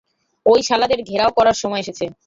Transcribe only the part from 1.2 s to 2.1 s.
করার সময় এসেছে।